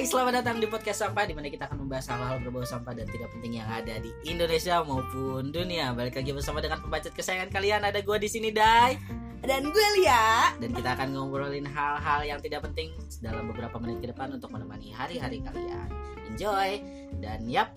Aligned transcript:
Hai, 0.00 0.08
selamat 0.08 0.40
datang 0.40 0.56
di 0.56 0.64
podcast 0.64 1.04
sampah 1.04 1.28
di 1.28 1.36
mana 1.36 1.52
kita 1.52 1.68
akan 1.68 1.84
membahas 1.84 2.08
hal-hal 2.08 2.40
berbau 2.40 2.64
sampah 2.64 2.96
dan 2.96 3.04
tidak 3.04 3.28
penting 3.36 3.60
yang 3.60 3.68
ada 3.68 4.00
di 4.00 4.08
Indonesia 4.24 4.80
maupun 4.80 5.52
dunia. 5.52 5.92
Balik 5.92 6.16
lagi 6.16 6.32
bersama 6.32 6.64
dengan 6.64 6.80
pembacot 6.80 7.12
kesayangan 7.12 7.52
kalian. 7.52 7.84
Ada 7.84 8.00
gue 8.00 8.16
di 8.16 8.24
sini, 8.24 8.48
Dai. 8.48 8.96
Dan 9.44 9.68
gue 9.68 9.86
Lia 10.00 10.56
Dan 10.56 10.72
kita 10.72 10.96
akan 10.96 11.12
ngobrolin 11.12 11.68
hal-hal 11.68 12.24
yang 12.24 12.40
tidak 12.40 12.64
penting 12.64 12.96
dalam 13.20 13.52
beberapa 13.52 13.76
menit 13.76 14.00
ke 14.00 14.08
depan 14.08 14.32
untuk 14.32 14.48
menemani 14.48 14.88
hari-hari 14.88 15.44
kalian. 15.44 15.92
Enjoy. 16.32 16.80
Dan 17.20 17.44
yap, 17.44 17.76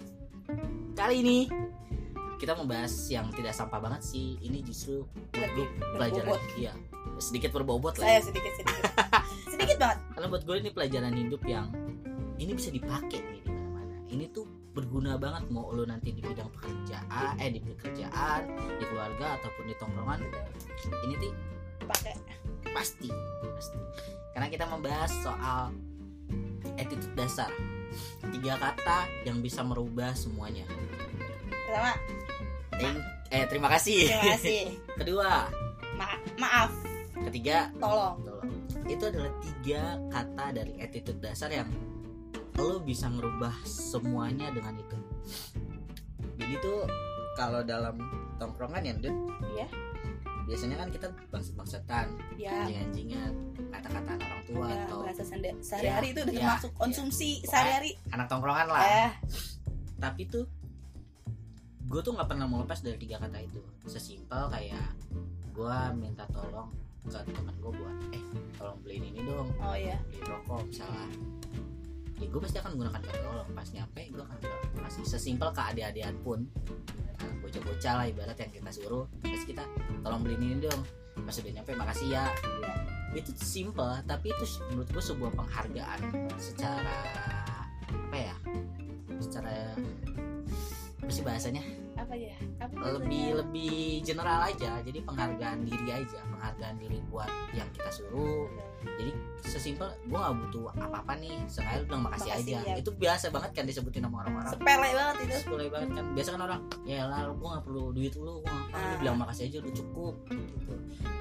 kali 0.96 1.28
ini 1.28 1.52
kita 2.40 2.55
membahas 2.55 3.12
yang 3.12 3.28
tidak 3.36 3.52
sampah 3.52 3.84
banget 3.84 4.00
sih. 4.00 4.40
Ini 4.40 4.64
justru 4.64 5.04
buat 5.36 5.52
gue 5.60 5.68
pelajaran. 5.92 6.40
berbobot. 6.40 6.55
Iya, 6.55 6.71
sedikit 7.19 7.51
berbobot 7.51 8.00
lah. 8.00 8.07
Saya 8.07 8.19
ya. 8.24 8.28
sedikit 8.32 8.54
sedikit 8.55 8.83
Sedikit 9.54 9.78
banget 9.78 9.97
Karena 10.15 10.28
buat 10.32 10.43
gue 10.47 10.55
ini 10.60 10.69
pelajaran 10.74 11.14
hidup 11.14 11.43
yang 11.46 11.82
ini 12.37 12.51
bisa 12.51 12.69
dipakai 12.69 13.19
nih 13.19 13.42
di 13.42 13.50
mana-mana. 13.50 13.96
Ini 14.07 14.25
tuh 14.29 14.46
berguna 14.74 15.15
banget 15.15 15.50
mau 15.50 15.69
lo 15.69 15.86
nanti 15.86 16.10
di 16.10 16.19
bidang 16.19 16.50
pekerjaan, 16.51 17.37
eh 17.37 17.50
di 17.50 17.61
pekerjaan, 17.61 18.41
di 18.74 18.83
keluarga 18.83 19.37
ataupun 19.37 19.64
di 19.65 19.75
tongkrongan. 19.78 20.19
Ini 21.05 21.14
tuh 21.15 21.32
pakai. 21.83 22.15
pasti 22.74 23.05
pasti. 23.54 23.77
Karena 24.33 24.50
kita 24.50 24.65
membahas 24.65 25.11
soal 25.21 25.69
attitude 26.74 27.14
dasar. 27.14 27.54
Tiga 28.25 28.57
kata 28.57 29.05
yang 29.24 29.39
bisa 29.39 29.61
merubah 29.61 30.10
semuanya. 30.13 30.65
Pertama 31.69 31.93
Thank- 32.73 33.05
eh 33.30 33.45
terima 33.45 33.69
kasih. 33.69 34.09
Terima 34.09 34.25
kasih. 34.33 34.61
Kedua 35.00 35.30
Ma- 35.94 36.17
Maaf. 36.39 36.73
ketiga 37.30 37.69
Tolong. 37.77 38.17
tolong. 38.25 38.50
Itu 38.83 39.03
adalah 39.05 39.31
tiga 39.39 39.81
kata 40.09 40.45
dari 40.52 40.73
attitude 40.75 41.21
dasar 41.21 41.53
yang 41.53 41.69
lo 42.55 42.77
bisa 42.79 43.07
ngerubah 43.07 43.53
semuanya 43.63 44.49
dengan 44.49 44.77
itu. 44.77 44.97
Jadi 46.35 46.53
tuh 46.59 46.85
kalau 47.33 47.61
dalam 47.61 47.97
tongkrongan 48.35 48.83
ya 48.83 48.93
Dut, 48.95 49.15
Iya. 49.51 49.67
Biasanya 50.43 50.75
kan 50.75 50.91
kita 50.91 51.07
bangsat-bangsatan 51.31 52.05
Ya 52.35 52.51
anjing-anjingan 52.61 53.31
kata-kata 53.71 54.11
orang 54.17 54.43
tua 54.43 54.67
ya, 54.67 54.83
atau 54.83 54.97
bahasa 55.01 55.23
senda- 55.23 55.55
sehari-hari 55.61 56.11
itu 56.11 56.19
udah 56.19 56.33
Ya, 56.33 56.39
termasuk 56.43 56.67
ya. 56.69 56.77
konsumsi 56.77 57.29
Pokoknya- 57.31 57.47
sehari-hari. 57.49 57.91
anak 58.11 58.27
tongkrongan 58.27 58.67
lah. 58.67 58.81
Eh 58.83 59.11
tapi 59.95 60.21
tuh 60.27 60.43
gue 61.83 62.01
tuh 62.01 62.11
nggak 62.11 62.27
pernah 62.27 62.43
mau 62.43 62.59
lepas 62.59 62.83
dari 62.83 62.97
tiga 62.97 63.17
kata 63.17 63.39
itu. 63.39 63.59
Sesimpel 63.85 64.43
kayak 64.49 64.83
gue 65.49 65.77
minta 65.95 66.27
tolong 66.27 66.69
ke 67.03 67.19
teman 67.25 67.55
gue 67.55 67.71
buat 67.71 67.97
eh 68.11 68.23
tolong 68.53 68.79
beliin 68.79 69.03
ini 69.05 69.23
dong 69.23 69.47
Oh 69.57 69.75
iya. 69.75 69.95
beli 70.03 70.19
rokok 70.23 70.59
misalnya 70.65 71.07
ya 72.22 72.28
gue 72.30 72.42
pasti 72.42 72.58
akan 72.61 72.72
menggunakan 72.78 73.02
tolong 73.22 73.50
pas 73.53 73.67
nyampe 73.73 74.02
gue 74.14 74.23
akan 74.23 74.38
kasih 74.86 75.06
sesimpel 75.06 75.50
ke 75.53 75.61
adik-adikan 75.61 76.16
pun. 76.22 76.45
Anak 77.22 77.38
bocah-bocah 77.42 77.94
lah 77.97 78.05
ibarat 78.09 78.38
yang 78.38 78.52
kita 78.52 78.72
suruh. 78.73 79.05
Terus 79.23 79.44
kita 79.47 79.64
tolong 80.02 80.22
beliin 80.22 80.42
ini 80.42 80.55
dong. 80.66 80.81
Pas 81.23 81.36
udah 81.38 81.52
nyampe 81.53 81.72
makasih 81.78 82.08
ya. 82.14 82.25
Itu 83.14 83.30
simple 83.38 84.02
tapi 84.09 84.33
itu 84.33 84.45
menurut 84.73 84.89
gue 84.89 85.03
sebuah 85.03 85.31
penghargaan 85.38 86.00
secara 86.42 86.97
apa 87.94 88.17
ya 88.17 88.36
secara 89.22 89.77
apa 91.02 91.11
sih 91.11 91.22
bahasanya 91.22 91.64
Apa 92.03 92.19
ya? 92.19 92.35
Apa 92.59 92.99
lebih 92.99 93.39
lebih 93.39 94.03
general 94.03 94.43
aja. 94.43 94.83
Jadi 94.83 94.99
penghargaan 95.07 95.63
diri 95.63 95.87
aja. 95.87 96.19
Penghargaan 96.27 96.75
diri 96.75 96.99
buat 97.07 97.31
yang 97.55 97.67
kita 97.71 97.87
suruh. 97.87 98.51
Jadi 98.83 99.15
sesimpel 99.39 99.87
gue 100.03 100.17
nggak 100.19 100.35
butuh 100.43 100.75
apa-apa 100.75 101.15
nih. 101.23 101.39
Sekali 101.47 101.87
bilang 101.87 102.03
makasih, 102.03 102.35
Makasih, 102.35 102.55
aja. 102.59 102.67
ya. 102.67 102.75
itu 102.75 102.91
biasa 102.91 103.25
banget 103.31 103.52
kan 103.55 103.63
disebutin 103.63 104.03
sama 104.03 104.15
orang-orang. 104.27 104.52
Sepele 104.52 104.89
banget 104.92 105.15
itu. 105.23 105.33
Sepele 105.39 105.65
banget 105.71 105.89
kan. 105.95 106.05
Biasa 106.11 106.30
kan 106.36 106.42
orang 106.43 106.59
ya 106.83 107.02
lah 107.08 107.19
gue 107.31 107.47
nggak 107.47 107.63
perlu 107.63 107.83
duit 107.95 108.13
lu 108.19 108.33
gue 108.43 108.52
nggak 108.52 108.67
perlu. 108.67 108.75
Ah. 108.83 108.83
Lu 108.92 108.95
bilang 108.99 109.17
makasih 109.23 109.43
aja 109.47 109.58
udah 109.63 109.73
cukup. 109.73 110.13
Gitu. 110.27 110.73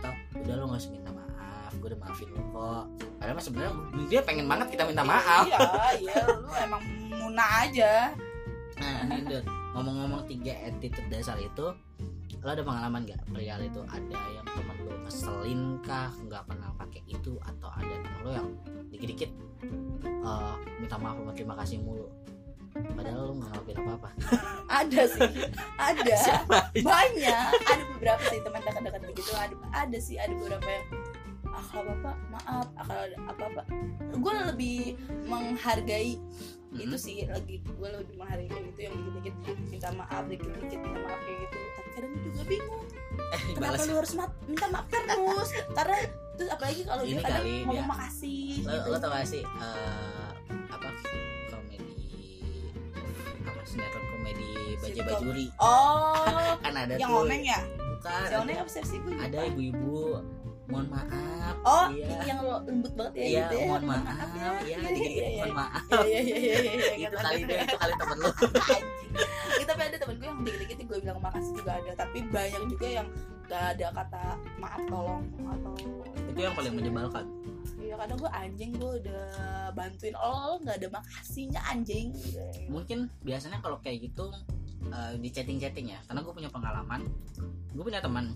Tau, 0.02 0.14
udah 0.42 0.54
lo 0.58 0.64
nggak 0.66 0.82
usah 0.82 0.90
minta 0.90 1.10
maaf. 1.14 1.70
Gue 1.78 1.88
udah 1.94 2.00
maafin 2.02 2.28
lo 2.34 2.42
kok. 2.50 2.84
Padahal 3.22 3.38
sebenarnya 3.38 3.72
dia 4.10 4.20
pengen 4.26 4.46
banget 4.50 4.66
kita 4.74 4.82
minta 4.82 5.06
maaf. 5.06 5.46
Iya. 5.46 5.58
Iya 6.02 6.22
Lu 6.42 6.50
emang 6.58 6.82
muna 7.14 7.44
aja 7.62 8.10
nah 8.82 9.06
ini 9.06 9.22
Dut. 9.30 9.44
ngomong-ngomong 9.78 10.22
tiga 10.26 10.52
attitude 10.66 11.08
dasar 11.08 11.38
itu 11.38 11.66
lo 12.42 12.48
ada 12.50 12.66
pengalaman 12.66 13.06
nggak 13.06 13.22
perihal 13.30 13.62
itu 13.62 13.80
ada 13.86 14.18
yang 14.34 14.46
temen 14.50 14.76
lo 14.82 14.92
ngeselin 15.06 15.62
kah 15.86 16.10
nggak 16.26 16.42
pernah 16.50 16.74
pakai 16.74 17.02
itu 17.06 17.38
atau 17.46 17.70
ada 17.70 17.94
temen 18.02 18.20
lo 18.26 18.30
yang 18.34 18.48
dikit-dikit 18.90 19.30
eh, 20.02 20.54
minta 20.82 20.96
maaf 20.98 21.16
sama 21.22 21.32
terima 21.32 21.54
kasih 21.54 21.78
mulu? 21.78 22.10
Padahal 22.72 23.28
lo 23.28 23.32
nggak 23.36 23.50
ngelakuin 23.52 23.78
apa-apa. 23.84 24.08
Ada 24.80 25.02
sih 25.04 25.28
Ada. 25.76 26.16
Siapa? 26.26 26.58
Banyak. 26.80 27.48
Ada 27.68 27.82
beberapa 27.94 28.22
sih 28.32 28.40
teman 28.40 28.60
dekat-dekat 28.64 29.02
begitu. 29.12 29.30
Ada 29.36 29.54
ada 29.76 29.98
sih 30.00 30.16
ada 30.16 30.32
beberapa 30.32 30.68
yang 30.68 30.86
ah 31.52 31.64
kalau 31.68 31.84
bapak 31.92 32.16
maaf. 32.32 32.66
Ah, 32.80 32.84
kalau 32.88 33.02
ada 33.04 33.16
apa-apa. 33.28 33.62
Gue 34.16 34.34
lebih 34.48 34.78
menghargai 35.28 36.16
itu 36.72 36.88
Mm-mm. 36.88 36.96
sih 36.96 37.16
lagi 37.24 37.60
gue 37.60 37.88
lebih 37.90 38.16
menghargai 38.16 38.48
kayak 38.48 38.64
gitu 38.66 38.80
yang 38.82 38.94
dikit-dikit 39.12 39.36
minta 39.68 39.88
maaf 39.92 40.24
dikit-dikit 40.24 40.78
minta 40.78 40.98
maaf 41.00 41.20
kayak 41.20 41.38
gitu. 41.38 41.56
Tapi 41.70 41.88
kadang 41.92 42.12
juga 42.18 42.42
bingung. 42.44 42.82
Eh 43.12 43.40
kenapa 43.50 43.60
balas. 43.70 43.84
lu 43.84 43.94
harus 43.94 44.12
ma- 44.14 44.36
minta 44.42 44.66
maaf 44.68 44.86
terus? 44.88 45.48
Karena 45.70 45.96
terus 46.32 46.48
apalagi 46.48 46.80
kalau 46.82 47.02
dia 47.04 47.16
kadang 47.18 47.36
kali 47.38 47.54
ngomong 47.62 47.88
makasih 47.88 48.40
lo, 48.58 48.72
gitu. 48.72 48.88
lo 48.88 48.96
tau 48.96 49.10
gak 49.10 49.28
sih 49.28 49.42
eh, 49.44 50.28
apa 50.66 50.88
komedi 51.46 51.92
apa 53.42 53.60
sinetron 53.62 54.04
komedi 54.08 54.50
baja 54.74 54.88
Sitcom. 54.88 55.06
bajuri? 55.12 55.46
Oh 55.60 56.56
kan 56.64 56.72
ada 56.74 56.94
yang 56.96 57.12
tuh. 57.12 57.28
Ya? 57.44 57.60
Bukan 57.92 58.24
si 58.24 58.34
Oneng 58.34 58.56
apa 58.58 58.70
sih 58.72 58.98
gue 58.98 59.12
ada 59.14 59.38
ibu-ibu 59.44 59.96
mohon 60.72 60.88
maaf. 60.88 61.54
Oh 61.62 61.86
iya. 61.92 62.16
yang 62.24 62.38
lo- 62.40 62.62
lembut 62.64 62.92
banget 62.96 63.12
ya 63.14 63.22
iya 63.22 63.42
gitu 63.44 63.54
ya? 63.54 63.66
mohon 63.68 63.84
maaf. 63.84 64.04
ya 64.32 64.40
ya. 64.40 64.48
Iya, 64.64 64.76
dikit 64.88 65.12
iya, 65.12 65.26
iya. 65.28 65.36
mohon 65.36 65.52
maaf. 65.54 65.82
Iya 65.92 66.18
iya 66.18 66.36
iya 66.36 66.54
iya 66.56 66.72
iya 66.96 67.08
itu 67.12 67.18
kali 67.20 67.40
deh 67.44 67.58
itu 67.60 67.76
kali 67.76 67.92
temen 68.00 68.16
lu. 68.16 68.30
Anjing. 68.32 68.84
Ya, 69.52 69.64
tapi 69.68 69.80
ada 69.84 69.98
temen 70.00 70.14
gue 70.16 70.26
yang 70.26 70.40
dikit-dikit 70.42 70.86
gue 70.88 70.98
bilang 71.04 71.20
makasih 71.20 71.52
juga 71.52 71.72
ada. 71.76 71.92
Tapi 71.94 72.18
banyak 72.32 72.62
juga 72.72 72.86
yang 72.88 73.08
gak 73.52 73.64
ada 73.76 73.86
kata 73.92 74.22
maaf 74.56 74.82
tolong 74.88 75.24
atau 75.44 75.74
itu 76.32 76.40
yang 76.40 76.54
paling 76.56 76.72
menyebalkan. 76.72 77.24
Iya 77.76 77.94
kadang 78.00 78.16
gue 78.24 78.30
anjing 78.32 78.70
gue 78.80 78.92
udah 79.04 79.24
bantuin 79.76 80.14
lo 80.16 80.32
lo 80.32 80.56
nggak 80.64 80.76
ada 80.80 80.88
makasihnya 80.88 81.60
anjing. 81.68 82.16
Mungkin 82.72 83.12
biasanya 83.20 83.60
kalau 83.60 83.76
kayak 83.84 84.08
gitu 84.08 84.32
eh, 84.88 85.12
di 85.20 85.28
chatting-chatting 85.28 85.92
ya. 85.92 86.00
Karena 86.08 86.24
gue 86.24 86.32
punya 86.32 86.48
pengalaman. 86.48 87.04
Gue 87.76 87.84
punya 87.84 88.00
teman 88.00 88.32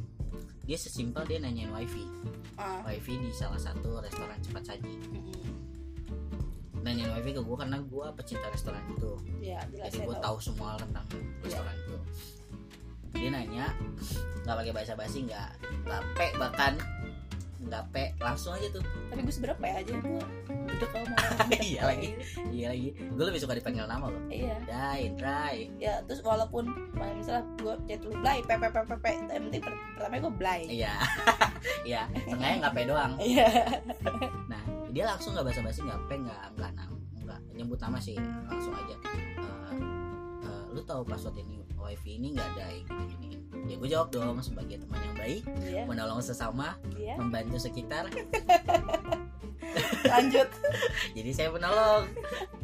dia 0.66 0.74
sesimpel 0.78 1.22
dia 1.30 1.38
nanyain 1.38 1.70
wifi. 1.70 2.02
Ah. 2.58 2.82
Wifi 2.82 3.22
di 3.22 3.30
salah 3.30 3.58
satu 3.58 4.02
restoran 4.02 4.36
cepat 4.42 4.74
saji. 4.74 4.94
Mm-mm. 5.14 5.44
nanyain 6.82 7.10
wifi 7.18 7.34
ke 7.34 7.42
gue 7.42 7.56
karena 7.58 7.78
gue 7.82 8.06
pecinta 8.14 8.46
restoran 8.50 8.82
itu. 8.90 9.12
Ya 9.42 9.62
jelas 9.70 9.90
jadi 9.94 10.06
gue 10.06 10.16
tahu. 10.22 10.36
semua 10.42 10.78
tentang 10.78 11.06
restoran 11.42 11.74
itu. 11.74 11.96
Dia 13.16 13.30
nanya 13.30 13.66
nggak 14.46 14.56
pakai 14.58 14.72
bahasa 14.74 14.92
basi 14.94 15.26
nggak 15.26 15.50
nggak 15.86 16.02
pe 16.14 16.26
bahkan 16.38 16.78
nggak 17.66 17.84
pe 17.90 18.04
langsung 18.22 18.54
aja 18.54 18.70
tuh. 18.70 18.82
Tapi 19.10 19.22
gue 19.22 19.34
seberapa 19.34 19.62
ya 19.62 19.82
aja 19.82 19.94
gue 19.98 20.22
udah 20.76 20.88
kalau 20.88 21.06
mau 21.06 21.18
Iya 21.66 21.82
lagi. 21.84 22.08
iya 22.48 22.66
lagi. 22.70 22.88
Gue 22.92 23.24
lebih 23.24 23.40
suka 23.40 23.52
dipanggil 23.52 23.84
nama 23.84 24.06
loh. 24.06 24.22
Iya. 24.28 24.56
Dai, 24.62 25.02
Drai 25.12 25.58
ya 25.76 26.00
terus 26.04 26.20
walaupun 26.20 26.68
misalnya 27.14 27.44
gue 27.56 27.74
chat 27.86 28.00
lu 28.02 28.12
blay 28.16 28.38
pe 28.40 28.54
pe 28.54 28.68
pe 28.68 28.80
pe 28.82 28.96
pe 28.96 29.10
yang 29.12 29.44
penting 29.46 29.62
per- 29.62 29.80
pertama 29.94 30.16
gue 30.18 30.34
blay. 30.34 30.60
Iya. 30.66 30.94
Iya 31.82 32.02
sengaja 32.24 32.54
nggak 32.60 32.72
pe 32.72 32.82
doang. 32.84 33.12
Iya. 33.26 33.46
Nah 34.46 34.62
dia 34.90 35.04
langsung 35.06 35.32
nggak 35.32 35.46
basa 35.46 35.60
basi 35.60 35.80
nggak 35.80 36.00
pe 36.06 36.14
nggak 36.16 36.42
nggak 36.56 36.72
nggak 37.22 37.40
nyebut 37.52 37.78
nama 37.78 37.98
sih 37.98 38.16
langsung 38.46 38.72
aja. 38.72 38.96
Eh, 39.08 39.55
lu 40.76 40.84
tahu 40.84 41.08
password 41.08 41.40
ini 41.40 41.64
wifi 41.80 42.20
ini 42.20 42.36
nggak 42.36 42.48
ada 42.52 42.66
gini 42.84 43.14
gini 43.16 43.36
ya 43.64 43.74
gue 43.80 43.88
jawab 43.88 44.08
dong 44.12 44.36
sebagai 44.44 44.76
teman 44.84 45.00
yang 45.00 45.16
baik 45.16 45.42
iya. 45.64 45.82
menolong 45.88 46.20
sesama 46.20 46.76
iya. 46.94 47.16
membantu 47.16 47.56
sekitar. 47.56 48.06
Lanjut. 50.06 50.48
Jadi 51.16 51.30
saya 51.34 51.48
menolong. 51.50 52.06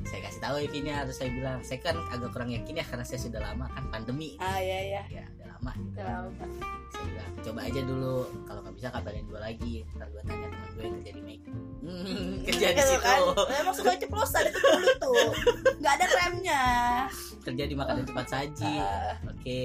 Saya 0.06 0.20
kasih 0.28 0.40
tahu 0.40 0.54
wifi-nya 0.62 1.02
terus 1.02 1.18
saya 1.18 1.30
bilang. 1.34 1.58
Saya 1.66 1.78
kan 1.82 1.98
agak 2.14 2.30
kurang 2.30 2.54
yakin 2.54 2.78
ya 2.78 2.84
karena 2.86 3.04
saya 3.04 3.20
sudah 3.20 3.40
lama 3.42 3.66
kan 3.74 3.84
pandemi. 3.90 4.38
Ah 4.38 4.62
iya 4.62 5.02
ya 5.02 5.02
udah 5.10 5.41
lama 5.62 5.72
gitu. 5.78 5.98
Lama. 6.02 6.46
saya 6.92 7.06
bilang 7.08 7.32
coba 7.42 7.60
aja 7.64 7.80
dulu 7.82 8.14
kalau 8.44 8.60
nggak 8.62 8.74
bisa 8.76 8.88
kabarin 8.90 9.24
gue 9.24 9.40
lagi. 9.40 9.74
Ntar 9.94 10.08
gue 10.08 10.22
tanya 10.22 10.46
teman 10.48 10.68
gue 10.68 10.82
yang 10.82 10.94
kerja 10.98 11.10
di 11.12 11.22
make 11.22 11.44
hmm, 11.82 12.30
kerja 12.44 12.66
di 12.68 12.74
Gitu 12.74 12.82
situ. 12.84 13.00
kan. 13.00 13.20
emang 13.56 13.74
suka 13.74 13.90
ceplosan 13.96 14.42
itu 14.44 14.58
dulu 14.60 14.88
tuh. 14.98 15.30
Nggak 15.78 15.92
ada 15.94 16.06
remnya. 16.12 16.62
Kerja 17.40 17.64
di 17.64 17.74
makanan 17.74 18.02
cepat 18.04 18.26
saji. 18.28 18.74
Ah. 18.76 19.14
oke. 19.24 19.62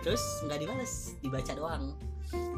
Terus 0.00 0.22
nggak 0.44 0.58
dibales 0.58 0.92
dibaca 1.20 1.52
doang. 1.54 1.84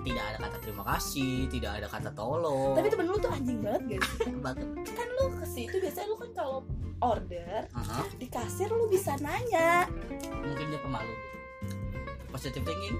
Tidak 0.02 0.18
ada 0.20 0.36
kata 0.36 0.56
terima 0.60 0.84
kasih 0.84 1.46
tidak 1.48 1.80
ada 1.80 1.86
kata 1.88 2.10
tolong. 2.12 2.74
Tapi 2.74 2.86
temen 2.86 3.06
lu 3.08 3.16
tuh 3.16 3.30
anjing 3.30 3.58
banget 3.58 3.82
gak 3.88 4.00
sih? 4.04 4.34
Banget. 4.44 4.66
Kan 4.92 5.08
lu 5.10 5.24
ke 5.32 5.46
situ 5.46 5.74
biasanya 5.78 6.06
lu 6.06 6.16
kan 6.18 6.30
kalau 6.34 6.58
order 7.00 7.66
Aha, 7.72 8.06
di 8.14 8.26
kasir 8.26 8.68
lu 8.68 8.86
bisa 8.86 9.14
nanya. 9.18 9.86
Mungkin 10.28 10.66
dia 10.68 10.78
pemalu 10.78 11.14
positive 12.32 12.64
thinking? 12.64 12.98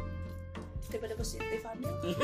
Daripada 0.93 1.17
positif 1.17 1.61
hamil 1.64 1.88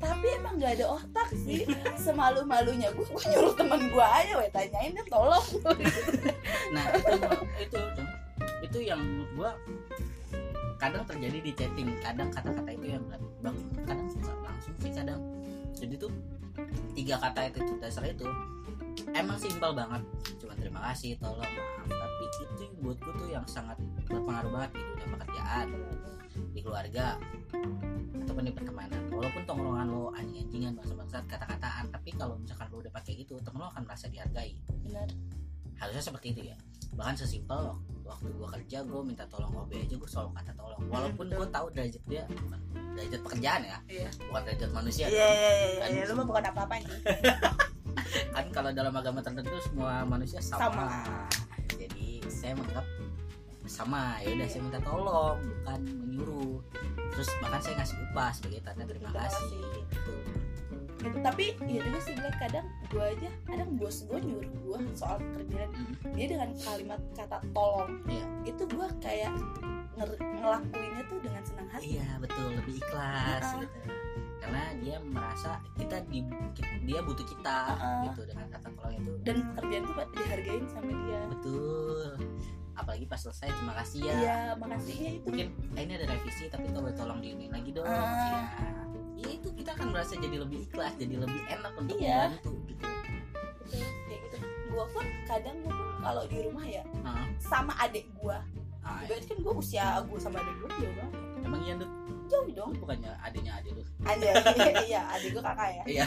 tapi 0.00 0.26
emang 0.40 0.56
nggak 0.56 0.80
ada 0.80 0.86
otak 0.96 1.28
sih. 1.36 1.68
Semalu 2.04 2.48
malunya 2.48 2.88
gue 2.96 3.04
gue 3.04 3.24
nyuruh 3.36 3.52
temen 3.52 3.92
gue 3.92 4.06
aja 4.06 4.32
weh 4.40 4.50
tanyain 4.50 4.96
deh 4.96 5.06
tolong. 5.06 5.46
Nah 6.70 6.86
itu 6.94 7.10
itu 7.66 7.78
itu, 7.82 8.02
itu 8.62 8.78
yang 8.86 9.02
gua 9.34 9.58
kadang 10.78 11.02
terjadi 11.02 11.38
di 11.42 11.50
chatting. 11.50 11.98
Kadang 11.98 12.30
kata-kata 12.30 12.70
itu 12.70 12.94
yang 12.94 13.02
bang 13.42 13.56
kadang 13.82 14.06
suka 14.06 14.32
langsung 14.38 14.74
sih 14.78 14.92
kadang. 14.94 15.18
Jadi 15.74 15.98
tuh 15.98 16.14
tiga 16.94 17.18
kata 17.18 17.50
itu 17.50 17.58
dasar 17.82 18.06
itu 18.06 18.22
emang 19.10 19.34
simpel 19.36 19.74
banget. 19.74 19.98
Cuma 20.38 20.54
terima 20.54 20.80
kasih 20.94 21.18
tolong 21.18 21.42
maaf 21.42 21.99
tapi 22.80 22.96
itu 22.96 22.96
buat 22.96 22.98
gua 23.04 23.12
tuh 23.20 23.28
yang 23.28 23.44
sangat 23.44 23.76
berpengaruh 24.08 24.50
banget 24.56 24.70
di 24.72 24.80
dunia 24.80 25.08
pekerjaan 25.12 25.66
di 26.56 26.60
keluarga 26.64 27.06
ataupun 28.24 28.42
di 28.48 28.52
pertemanan. 28.56 29.02
Walaupun 29.12 29.42
tongkrongan 29.44 29.86
lo 29.92 30.08
anjing-anjingan 30.16 30.72
bangsa-bangsat 30.80 31.24
kata-kataan 31.28 31.92
tapi 31.92 32.10
kalau 32.16 32.40
misalkan 32.40 32.72
lo 32.72 32.80
udah 32.80 32.92
pakai 32.96 33.20
itu 33.20 33.36
temen 33.44 33.60
lo 33.60 33.68
akan 33.68 33.84
merasa 33.84 34.08
dihargai. 34.08 34.56
Benar. 34.88 35.08
Harusnya 35.76 36.00
seperti 36.08 36.26
itu 36.32 36.40
ya. 36.48 36.56
Bahkan 36.96 37.20
sesimpel 37.20 37.76
waktu, 38.08 38.32
gue 38.32 38.48
kerja 38.48 38.78
gue 38.82 39.00
minta 39.04 39.28
tolong 39.28 39.52
OB 39.52 39.76
aja 39.76 39.94
gue 40.00 40.08
selalu 40.08 40.30
kata 40.40 40.52
tolong. 40.56 40.80
Walaupun 40.88 41.26
gue 41.28 41.48
tahu 41.52 41.66
derajat 41.76 42.02
dia 42.08 42.24
bukan 42.32 42.60
derajat 42.96 43.20
pekerjaan 43.22 43.62
ya 43.62 43.78
iya. 43.86 44.10
bukan 44.28 44.42
derajat 44.50 44.70
manusia 44.74 45.06
iya 45.08 45.28
iya 45.30 45.50
iya 45.54 45.86
iya 45.88 46.02
lu 46.10 46.18
mah 46.18 46.26
bukan 46.26 46.44
apa 46.52 46.60
apa 46.66 46.74
nih 46.82 46.90
kan 48.34 48.46
kalau 48.50 48.70
dalam 48.74 48.92
agama 48.92 49.22
tertentu 49.22 49.56
semua 49.62 50.02
manusia 50.02 50.42
sama, 50.42 50.58
Sama. 50.58 50.86
Saya 52.40 52.56
menganggap 52.56 52.86
sama 53.68 54.16
ya 54.24 54.32
udah 54.34 54.48
saya 54.48 54.60
minta 54.64 54.80
tolong 54.80 55.36
bukan 55.44 55.80
menyuruh 55.84 56.58
terus 57.12 57.28
bahkan 57.38 57.60
saya 57.60 57.74
ngasih 57.78 57.96
upah 58.08 58.30
sebagai 58.32 58.60
tanda 58.64 58.84
terima 58.88 59.10
kasih 59.12 59.46
gitu. 59.52 60.12
gitu 61.00 61.16
tapi 61.20 61.44
iya 61.64 61.80
juga 61.84 61.98
sih 62.00 62.14
Black 62.16 62.36
kadang 62.40 62.66
gue 62.88 63.04
aja 63.04 63.30
kadang 63.46 63.70
bos 63.76 64.02
gue 64.04 64.18
nyuruh 64.18 64.52
gue 64.64 64.78
soal 64.96 65.20
kerjaan 65.36 65.68
Mm. 65.70 66.12
dia 66.12 66.26
dengan 66.26 66.50
kalimat 66.58 67.00
kata 67.14 67.38
tolong 67.52 68.00
Iya. 68.04 68.26
itu 68.48 68.62
gue 68.66 68.88
kayak 68.98 69.32
ngelakuinnya 69.96 71.02
tuh 71.06 71.18
dengan 71.20 71.42
senang 71.44 71.68
hati 71.70 71.94
iya 71.94 72.08
betul 72.18 72.48
lebih 72.56 72.74
ikhlas 72.80 73.44
Heeh. 73.44 73.60
gitu 73.62 73.78
karena 74.50 74.74
dia 74.82 74.98
merasa 74.98 75.62
kita 75.78 76.02
di 76.10 76.26
dia 76.82 76.98
butuh 77.06 77.22
kita 77.22 77.56
Heeh. 77.70 78.10
gitu 78.10 78.20
dengan 78.26 78.46
kata 78.50 78.66
tolong 78.74 78.98
itu. 78.98 79.12
Dan 79.22 79.36
pekerjaan 79.54 79.82
tuh 79.86 79.94
dihargain 80.10 80.64
sama 80.66 80.90
dia. 81.06 81.20
Betul. 81.30 82.08
Apalagi 82.74 83.06
pas 83.06 83.20
selesai 83.22 83.46
terima 83.46 83.74
kasih 83.78 84.00
ya. 84.02 84.14
Iya 84.18 84.38
makasih 84.58 84.96
ya 84.98 85.10
itu. 85.22 85.26
Mungkin 85.30 85.46
eh, 85.78 85.82
ini 85.86 85.92
ada 85.94 86.06
revisi 86.10 86.50
tapi 86.50 86.66
coba 86.74 86.90
tolong 86.98 87.22
diinin 87.22 87.54
lagi 87.54 87.70
dong. 87.70 87.86
Ah. 87.86 87.94
ya. 87.94 88.42
Ya 89.22 89.28
itu 89.38 89.48
kita 89.54 89.70
akan 89.70 89.86
merasa 89.94 90.18
jadi 90.18 90.36
lebih 90.42 90.66
ikhlas 90.66 90.98
jadi 90.98 91.14
lebih 91.14 91.40
enak 91.46 91.72
untuk 91.78 91.96
Iya. 92.02 92.34
membantu 92.34 92.52
gitu. 92.66 92.86
Betul 93.62 93.86
kayak 94.10 94.20
gitu. 94.26 94.36
Gue 94.66 94.84
pun 94.90 95.06
kadang 95.30 95.56
gue 95.62 95.70
pun 95.70 95.88
kalau 96.02 96.22
di 96.26 96.38
rumah 96.42 96.66
ya 96.66 96.82
Heeh. 96.82 97.26
sama 97.38 97.70
adik 97.78 98.10
gue 98.18 98.38
Ah, 98.82 99.04
berarti 99.06 99.30
kan 99.30 99.38
gue 99.38 99.54
usia 99.54 100.02
gue 100.02 100.18
sama 100.18 100.42
adik 100.42 100.56
gue 100.58 100.68
banget. 100.90 101.12
Emang 101.46 101.60
iya 101.62 101.74
Dut? 101.78 101.99
Jauh 102.30 102.46
dong. 102.48 102.70
Bukannya 102.78 103.10
adiknya 103.20 103.52
adik 103.58 103.72
lu? 103.74 103.82
Aja 104.02 104.30
iya 104.88 105.02
adik 105.10 105.34
gue 105.34 105.42
kakak 105.42 105.68
ya. 105.74 105.84
Iya. 105.86 106.06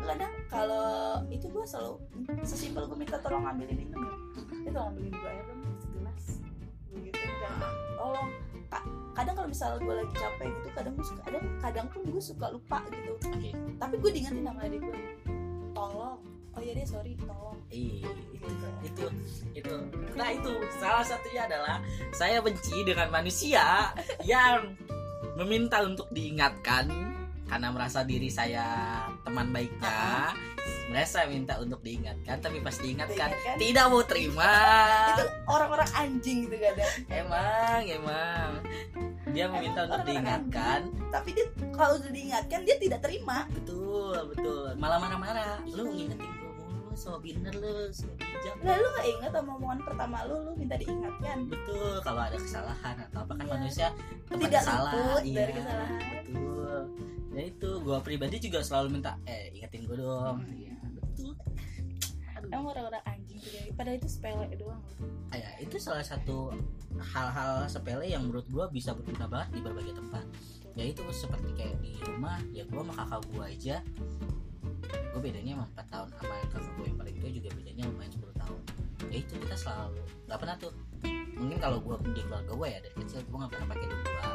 kadang 0.00 0.32
kalau 0.48 0.88
itu 1.28 1.46
gue 1.46 1.62
selalu 1.62 2.00
sesimpel 2.42 2.82
gue 2.84 2.98
minta 2.98 3.20
tolong 3.20 3.44
ambilin 3.44 3.76
minum 3.76 4.00
ya. 4.00 4.14
Dia 4.58 4.70
tolong 4.72 4.88
ambilin 4.90 5.12
gue 5.12 5.28
air 5.28 5.44
dong 5.44 5.60
segelas. 5.78 6.24
Begitu 6.90 7.18
kan 7.20 7.52
Ah, 7.60 7.72
tolong. 7.94 8.28
Ka- 8.66 8.88
kadang 9.12 9.34
kalau 9.36 9.48
misalnya 9.48 9.78
gue 9.78 9.94
lagi 9.96 10.14
capek 10.14 10.48
gitu 10.50 10.68
kadang 10.72 10.92
gue 10.94 11.04
suka 11.04 11.20
kadang 11.22 11.44
kadang 11.60 11.86
pun 11.92 12.00
gue 12.02 12.22
suka 12.22 12.46
lupa 12.48 12.78
gitu. 12.88 13.12
Oke. 13.28 13.50
Tapi 13.76 13.94
gue 13.96 14.10
diingetin 14.10 14.42
sama 14.42 14.60
adik 14.64 14.80
gue 14.80 14.98
tolong. 15.70 16.18
Oh 16.50 16.58
iya 16.58 16.72
deh 16.74 16.82
sorry 16.82 17.14
tolong. 17.14 17.54
Ih, 17.70 18.02
gitu. 18.34 18.56
Itu 18.82 19.04
itu. 19.54 19.74
Nah 20.12 20.28
itu 20.28 20.50
salah 20.76 21.06
satunya 21.06 21.46
adalah 21.46 21.78
saya 22.10 22.42
benci 22.42 22.82
dengan 22.82 23.06
manusia 23.08 23.94
yang 24.20 24.74
meminta 25.36 25.80
untuk 25.84 26.08
diingatkan 26.12 26.88
karena 27.50 27.68
merasa 27.74 28.06
diri 28.06 28.30
saya 28.30 28.64
teman 29.26 29.50
baiknya. 29.50 30.30
Merasa 30.90 31.22
minta 31.30 31.54
untuk 31.62 31.82
diingatkan 31.86 32.42
tapi 32.42 32.58
pas 32.62 32.74
diingatkan 32.74 33.30
Diingatkan. 33.30 33.56
tidak 33.62 33.84
mau 33.90 34.02
terima. 34.02 34.52
Itu 35.14 35.24
orang-orang 35.46 35.90
anjing 35.94 36.38
gitu 36.46 36.56
kadang 36.58 36.92
emang 37.10 37.82
emang. 37.86 38.50
Dia 39.30 39.46
meminta 39.46 39.86
untuk 39.86 40.02
diingatkan. 40.06 40.90
tapi 41.10 41.34
dia 41.34 41.46
kalau 41.74 41.98
udah 41.98 42.10
diingatkan 42.10 42.60
dia 42.66 42.76
tidak 42.78 43.00
terima. 43.02 43.46
Betul 43.54 44.34
betul. 44.34 44.74
Malah 44.78 44.98
marah-marah. 44.98 45.58
Lu 45.70 45.90
ngingetin 45.90 46.39
so 47.00 47.16
bener 47.16 47.48
lu 47.56 47.88
so 47.88 48.04
bijak 48.20 48.60
lalu 48.60 48.84
gak 48.92 49.06
ingat 49.08 49.30
sama 49.32 49.50
omongan 49.56 49.80
pertama 49.88 50.16
lu 50.28 50.36
lu 50.44 50.52
minta 50.52 50.76
diingatkan? 50.76 51.48
Betul 51.48 51.96
kalau 52.04 52.20
ada 52.28 52.36
kesalahan 52.36 52.94
atau 53.08 53.18
apa 53.24 53.32
kan 53.40 53.46
Iya. 53.48 53.52
manusia 53.56 53.88
tidak 54.28 54.60
salah 54.60 54.92
iya, 55.24 55.36
dari 55.40 55.52
kesalahan. 55.56 56.00
betul. 56.28 56.80
Ya 57.30 57.42
itu 57.48 57.70
gue 57.80 57.98
pribadi 58.04 58.36
juga 58.36 58.58
selalu 58.60 59.00
minta 59.00 59.16
eh 59.24 59.48
ingetin 59.56 59.88
gue 59.88 59.96
dong. 59.96 60.44
Hmm. 60.44 60.52
iya. 60.52 60.76
Betul. 60.92 61.32
Emang 62.50 62.68
orang-orang 62.68 63.04
anjing 63.08 63.40
ya 63.40 63.62
padahal 63.72 63.96
itu 63.96 64.08
sepele 64.10 64.46
doang. 64.60 64.82
Ah, 65.30 65.38
ya, 65.38 65.50
itu 65.62 65.76
salah 65.78 66.02
satu 66.02 66.50
hal-hal 66.98 67.64
sepele 67.64 68.04
yang 68.04 68.28
menurut 68.28 68.44
gue 68.44 68.64
bisa 68.74 68.92
berguna 68.92 69.24
banget 69.24 69.56
di 69.56 69.60
berbagai 69.64 69.94
tempat. 69.96 70.24
Ya 70.76 70.84
itu 70.84 71.00
seperti 71.14 71.48
kayak 71.56 71.80
di 71.80 71.96
rumah 72.04 72.36
ya 72.52 72.68
gue 72.68 72.76
sama 72.76 72.92
kakak 72.92 73.20
gue 73.32 73.44
aja 73.44 73.76
gue 75.20 75.28
bedanya 75.36 75.52
emang 75.52 75.68
4 75.76 75.92
tahun 75.92 76.08
sama 76.16 76.32
yang 76.32 76.48
kakak 76.48 76.72
gue 76.72 76.84
yang 76.88 76.96
paling 76.96 77.16
tua 77.20 77.28
juga 77.28 77.48
bedanya 77.52 77.82
lumayan 77.92 78.12
10 78.16 78.40
tahun. 78.40 78.60
Ya 79.12 79.16
itu 79.20 79.34
kita 79.36 79.56
selalu 79.60 80.00
nggak 80.24 80.38
pernah 80.40 80.56
tuh. 80.56 80.72
Mungkin 81.36 81.58
kalau 81.60 81.78
gue 81.84 81.94
di 82.16 82.22
keluarga 82.24 82.52
gue 82.56 82.68
ya 82.72 82.78
dari 82.80 82.94
kecil 83.04 83.20
gue 83.28 83.36
nggak 83.36 83.52
pernah 83.52 83.66
pakai 83.68 83.86
doa 83.92 84.32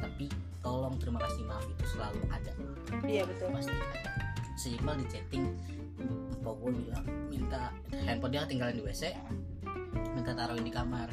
tapi 0.00 0.24
tolong 0.62 0.94
terima 1.02 1.18
kasih 1.26 1.42
maaf 1.50 1.66
itu 1.66 1.84
selalu 1.90 2.20
ada. 2.30 2.52
Iya 3.10 3.22
betul. 3.26 3.46
Pasti 3.50 3.74
ada. 3.74 4.10
Seimbang 4.54 4.96
di 5.02 5.06
chatting 5.10 5.46
Mpok 6.40 6.54
gue 6.62 6.70
bilang 6.78 7.04
minta 7.26 7.74
handphone 8.06 8.30
dia 8.30 8.46
ketinggalan 8.46 8.74
di 8.78 8.82
WC 8.86 9.04
minta 10.14 10.30
taruhin 10.30 10.62
di 10.62 10.70
kamar. 10.70 11.10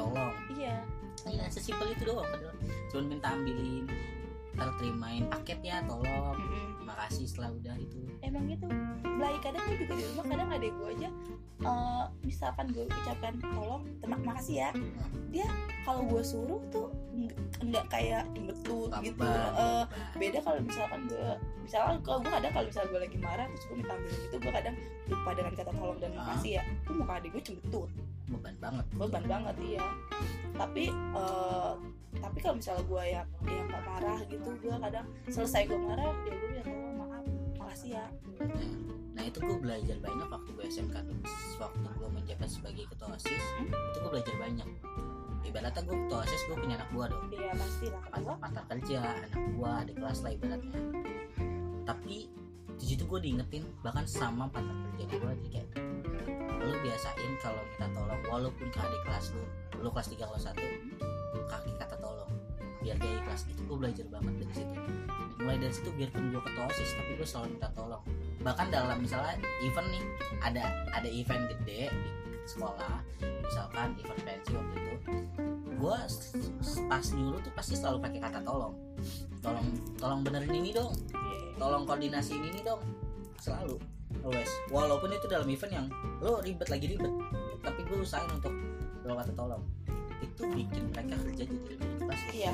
Tolong. 0.00 0.34
Iya. 0.56 0.80
Ya 1.28 1.44
sesimpel 1.52 1.92
itu 1.92 2.08
doang 2.08 2.24
padahal. 2.32 2.56
Cuma 2.88 3.12
minta 3.12 3.28
ambilin 3.36 3.84
ntar 4.54 4.70
terimain 4.76 5.24
paket 5.28 5.58
ya 5.60 5.82
tolong. 5.82 6.34
Mm-mm. 6.34 6.66
terima 6.76 6.94
kasih 7.00 7.24
setelah 7.24 7.50
udah 7.52 7.74
itu. 7.76 7.98
Emang 8.20 8.44
gitu. 8.46 8.66
Belai 9.02 9.36
kadang 9.38 9.62
gue 9.64 9.76
juga 9.78 9.92
di 9.94 10.04
rumah 10.06 10.24
kadang 10.26 10.48
adek 10.50 10.72
gue 10.72 10.88
aja 10.94 11.08
eh, 11.56 12.04
misalkan 12.20 12.66
gue 12.68 12.84
ucapkan 12.84 13.34
tolong 13.40 13.82
terima 13.98 14.16
makasih 14.22 14.56
ya. 14.58 14.70
Dia 15.30 15.48
kalau 15.82 16.04
gue 16.04 16.22
suruh 16.22 16.60
tuh 16.68 16.88
nggak- 17.60 17.88
kayak 17.88 18.28
jembetut 18.32 18.90
gitu. 19.00 19.22
Eh, 19.22 19.48
bambang. 19.50 19.86
beda 20.14 20.38
kalau 20.40 20.58
misalkan 20.60 21.00
gue 21.06 21.28
misalkan 21.60 21.96
kalau 22.00 22.18
gue 22.20 22.32
kadang 22.32 22.52
kalau 22.52 22.66
misalnya 22.68 22.88
gue 22.90 23.00
lagi 23.02 23.18
marah 23.18 23.46
terus 23.48 23.64
gue 23.64 23.76
minta 23.76 23.94
ambil 23.94 24.12
gitu 24.12 24.36
gue 24.36 24.52
kadang 24.52 24.74
lupa 25.04 25.30
dengan 25.32 25.52
kata 25.54 25.70
tolong 25.72 25.98
dan 25.98 26.10
Ah. 26.12 26.18
makasih 26.20 26.52
ya. 26.52 26.62
Itu 26.84 26.92
muka 26.92 27.12
adik 27.16 27.30
gue 27.32 27.42
cembetut 27.42 27.88
beban 28.24 28.56
banget 28.56 28.86
beban 28.96 29.24
banget 29.28 29.56
iya. 29.60 29.86
Tapi 30.54 30.84
eh, 30.92 31.74
tapi 32.22 32.38
kalau 32.40 32.56
misalnya 32.56 32.84
gue 32.86 33.04
yang 33.04 33.28
yang 33.44 33.66
gak 33.68 33.82
marah 33.84 34.18
gitu 34.30 34.48
gue 34.62 34.74
kadang 34.80 35.06
selesai 35.28 35.62
gue 35.68 35.78
marah 35.78 36.14
ya 36.24 36.32
gue 36.32 36.48
bilang 36.54 36.66
tolong 36.66 36.96
maaf 36.96 37.24
makasih 37.60 37.90
ya. 38.00 38.06
Nah, 38.40 38.70
nah 39.14 39.22
itu 39.26 39.38
gue 39.42 39.56
belajar 39.60 39.96
banyak 40.00 40.28
waktu 40.30 40.50
gue 40.56 40.64
SMK 40.70 40.96
tuh. 41.04 41.16
Waktu 41.60 41.88
gue 42.00 42.08
menjabat 42.08 42.48
sebagai 42.48 42.84
ketua 42.88 43.08
osis 43.14 43.44
Hmm? 43.60 43.68
itu 43.70 43.98
gue 44.00 44.10
belajar 44.10 44.34
banyak. 44.40 44.68
Ibaratnya 45.44 45.82
gue 45.84 45.96
ketua 46.06 46.18
osis 46.24 46.42
gue 46.48 46.56
punya 46.56 46.74
anak 46.80 46.88
buah 46.96 47.08
dong. 47.12 47.24
Iya 47.28 47.52
pasti 47.52 47.86
lah 47.92 48.04
gue 48.16 48.34
partner 48.40 48.64
kerja 48.72 48.98
anak 49.04 49.32
gua 49.58 49.70
adik 49.84 49.96
kelas 50.00 50.18
lah 50.24 50.30
ibaratnya. 50.32 50.78
Tapi 51.84 52.16
di 52.74 52.84
situ 52.84 53.04
gue 53.06 53.20
diingetin 53.20 53.64
bahkan 53.84 54.08
sama 54.08 54.48
partner 54.48 54.74
kerja 54.96 55.04
gue 55.20 55.32
jadi 55.44 55.50
kayak 55.60 55.68
lu 56.64 56.76
biasain 56.80 57.32
kalau 57.44 57.60
minta 57.68 57.86
tolong 57.92 58.22
walaupun 58.30 58.66
ke 58.72 58.78
adik 58.80 59.02
kelas 59.04 59.32
lu 59.36 59.44
lu 59.84 59.88
kelas 59.92 60.08
3 60.08 60.24
kelas 60.24 60.44
1 60.52 61.04
kaki 61.48 61.70
kata 61.76 61.96
tolong. 62.00 62.30
Biar 62.84 62.96
dia 63.00 63.16
ikhlas 63.20 63.48
itu 63.48 63.60
gue 63.64 63.76
belajar 63.80 64.06
banget 64.12 64.34
dari 64.44 64.54
situ. 64.60 64.76
Mulai 65.40 65.56
dari 65.60 65.74
situ 65.74 65.90
biarpun 65.96 66.32
gue 66.32 66.42
ketua 66.42 66.64
osis 66.68 66.90
tapi 66.96 67.12
gue 67.16 67.28
selalu 67.28 67.48
minta 67.56 67.68
tolong. 67.72 68.04
Bahkan 68.44 68.66
dalam 68.68 68.98
misalnya 69.00 69.40
event 69.64 69.88
nih 69.88 70.04
ada 70.44 70.64
ada 70.92 71.08
event 71.08 71.48
gede 71.48 71.88
di 71.88 72.10
sekolah 72.44 73.00
misalkan 73.24 73.96
event 73.96 74.20
pensi 74.20 74.52
waktu 74.52 74.74
itu 74.76 74.94
gue 75.80 75.96
pas 76.92 77.06
nyuruh 77.16 77.40
tuh 77.40 77.52
pasti 77.56 77.72
selalu 77.72 78.04
pakai 78.04 78.20
kata 78.20 78.40
tolong 78.44 78.76
tolong 80.00 80.20
benerin 80.24 80.52
ini 80.52 80.70
dong. 80.72 80.92
Iya. 81.12 81.60
tolong 81.60 81.84
koordinasiin 81.88 82.44
ini 82.44 82.60
dong. 82.64 82.80
Selalu 83.40 83.76
always. 84.22 84.50
Walaupun 84.68 85.10
itu 85.10 85.26
dalam 85.26 85.48
event 85.48 85.72
yang 85.72 85.86
lo 86.20 86.38
ribet 86.38 86.68
lagi 86.68 86.86
ribet 86.86 87.10
tapi 87.60 87.80
gue 87.82 87.98
usahain 87.98 88.28
untuk 88.30 88.52
lo 89.02 89.16
kata 89.16 89.32
tolong. 89.32 89.62
Itu 90.20 90.46
bikin 90.46 90.90
mereka 90.90 91.16
kerja 91.18 91.42
jadi 91.42 91.54
lebih 91.74 91.88
ikhlas 91.98 92.22
Iya. 92.30 92.52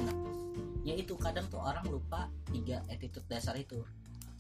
ya 0.81 0.95
itu 0.97 1.13
kadang 1.15 1.45
tuh 1.47 1.61
orang 1.61 1.85
lupa 1.85 2.25
tiga 2.49 2.81
attitude 2.87 3.27
dasar 3.27 3.53
itu. 3.55 3.85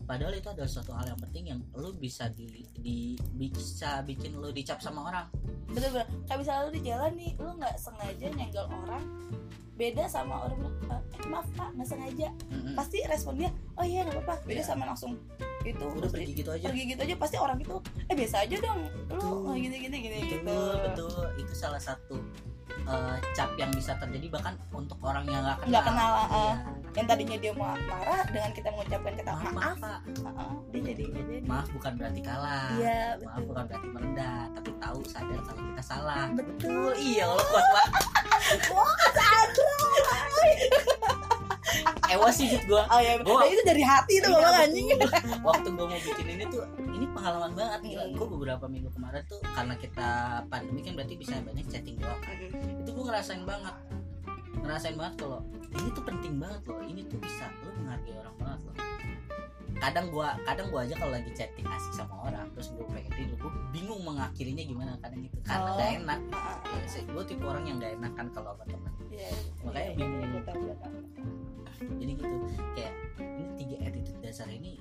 Padahal 0.01 0.33
itu 0.33 0.49
adalah 0.49 0.67
suatu 0.67 0.91
hal 0.91 1.07
yang 1.07 1.21
penting 1.21 1.45
yang 1.47 1.61
lo 1.71 1.93
bisa 1.93 2.33
di, 2.33 2.49
di 2.75 3.15
bisa 3.31 4.01
bikin 4.03 4.35
lo 4.35 4.49
dicap 4.49 4.81
sama 4.81 5.05
orang. 5.05 5.27
Bener-bener 5.69 6.09
kayak 6.25 6.39
misalnya 6.41 6.63
lu 6.65 6.73
di 6.73 6.83
jalan 6.83 7.13
nih 7.15 7.31
lu 7.37 7.51
nggak 7.55 7.77
sengaja 7.77 8.27
nyenggol 8.33 8.67
orang 8.67 9.05
beda 9.77 10.05
sama 10.05 10.45
orang 10.45 10.61
eh 10.93 11.01
maaf 11.25 11.49
pak 11.55 11.73
nggak 11.73 11.89
sengaja. 11.89 12.29
Mm-mm. 12.49 12.75
pasti 12.75 13.01
respon 13.07 13.39
dia 13.39 13.51
oh 13.77 13.85
iya 13.85 14.03
nggak 14.03 14.19
apa-apa. 14.19 14.45
Beda 14.45 14.61
Iya. 14.61 14.67
sama 14.67 14.85
langsung 14.85 15.13
itu 15.61 15.85
udah 15.85 16.09
pergi 16.09 16.33
gitu 16.33 16.51
aja. 16.57 16.67
pergi 16.73 16.85
gitu 16.97 17.01
aja 17.05 17.15
pasti 17.21 17.37
orang 17.37 17.59
itu 17.61 17.77
eh 18.09 18.15
biasa 18.17 18.37
aja 18.49 18.57
dong. 18.65 18.81
Lu 19.13 19.17
Betul. 19.17 19.55
gini 19.61 19.77
gini 19.77 19.97
gini 20.01 20.17
gitu. 20.25 20.37
betul. 20.45 20.75
Betul 20.89 21.25
itu 21.37 21.53
salah 21.53 21.83
satu 21.83 22.17
eh, 22.89 23.17
cap 23.37 23.51
yang 23.61 23.71
bisa 23.77 23.93
terjadi 24.01 24.27
bahkan 24.33 24.55
untuk 24.73 24.97
orang 25.05 25.25
yang 25.29 25.45
nggak 25.45 25.59
kenal. 25.61 25.69
Nggak 25.69 25.85
kenal, 25.85 26.11
uh, 26.33 26.55
yang 26.97 27.07
tadinya 27.07 27.37
dia 27.39 27.53
mau 27.55 27.77
marah 27.77 28.23
dengan 28.33 28.51
kita 28.57 28.69
mengucapkan 28.73 29.13
kata 29.21 29.31
maaf, 29.31 29.53
maaf, 29.53 29.77
maaf 29.79 30.01
uh-uh, 30.27 30.53
dia 30.73 30.81
jadi 30.91 31.05
jadi. 31.13 31.35
Maaf 31.45 31.67
bukan 31.77 31.93
berarti 32.01 32.21
kalah. 32.25 32.71
Maaf 32.75 33.19
betul. 33.21 33.47
bukan 33.53 33.65
berarti 33.69 33.89
merendah 33.93 34.41
tapi 34.57 34.71
tahu 34.81 35.01
sadar 35.07 35.41
kalau 35.45 35.63
kita 35.71 35.83
salah. 35.85 36.25
Betul. 36.33 36.91
Iya 36.97 37.25
lo 37.29 37.37
kuat 37.37 37.67
banget 37.69 38.05
emosi 42.11 42.43
gitu 42.49 42.65
gua. 42.69 42.83
Oh 42.87 42.99
ya 42.99 43.13
Gua- 43.21 43.47
itu 43.47 43.63
dari 43.63 43.81
hati 43.81 44.15
tuh 44.19 44.31
Iya, 44.31 44.41
bang 44.41 44.57
anjing 44.67 44.87
waktu 45.41 45.69
gue 45.69 45.87
mau 45.87 46.01
bikin 46.01 46.27
ini 46.29 46.45
tuh 46.47 46.63
ini 46.91 47.07
pengalaman 47.09 47.53
banget 47.55 47.81
gila. 47.85 48.05
Gue 48.13 48.27
beberapa 48.29 48.65
minggu 48.67 48.91
kemarin 48.91 49.23
tuh 49.25 49.41
karena 49.47 49.75
kita 49.75 50.09
pandemi 50.47 50.81
kan 50.81 50.93
berarti 50.95 51.15
bisa 51.15 51.35
banyak 51.41 51.67
chatting 51.67 51.97
doang 51.97 52.21
kan. 52.21 52.35
Itu 52.77 52.91
gue 52.91 53.05
ngerasain 53.05 53.45
banget. 53.45 53.75
Ngerasain 54.57 54.95
banget 54.95 55.15
kalau 55.19 55.41
ini 55.71 55.89
tuh 55.91 56.05
penting 56.05 56.35
banget 56.37 56.61
loh. 56.65 56.81
Ini 56.83 57.01
tuh 57.07 57.19
bisa 57.19 57.47
lo 57.61 57.71
menghargai 57.77 58.15
orang 58.17 58.37
banget 58.37 58.61
loh 58.67 58.75
kadang 59.79 60.07
gua 60.09 60.35
kadang 60.43 60.67
gua 60.69 60.83
aja 60.83 60.95
kalau 60.97 61.13
lagi 61.13 61.31
chatting 61.31 61.65
asik 61.65 61.93
sama 61.95 62.15
orang 62.27 62.47
terus 62.53 62.73
gue 62.73 62.85
pengen 62.89 63.13
tidur 63.15 63.37
gue 63.39 63.53
bingung 63.71 64.03
mengakhirinya 64.03 64.65
gimana 64.65 64.93
kadang 64.99 65.21
gitu 65.23 65.37
karena 65.43 65.71
Oh. 65.71 65.77
gak 65.77 65.91
enak 65.99 66.21
ah. 66.35 66.59
gue 67.07 67.25
tipe 67.25 67.45
orang 67.45 67.65
yang 67.65 67.77
gak 67.79 67.93
enak 67.95 68.13
kan 68.13 68.27
kalau 68.31 68.53
sama 68.53 68.65
teman 68.67 68.93
Iya, 69.11 69.31
Makanya 69.61 69.85
iya, 69.85 69.97
bingung. 69.97 70.21
gua 70.33 70.43
tahu, 70.45 70.61
gua 70.65 70.77
tahu. 70.81 70.99
jadi 71.97 72.13
gitu 72.13 72.37
kayak 72.73 72.93
ini 73.21 73.45
tiga 73.57 73.77
attitude 73.85 74.21
dasar 74.21 74.49
ini 74.49 74.73